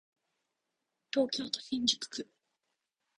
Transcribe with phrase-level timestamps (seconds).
[1.13, 2.27] 東京都新宿区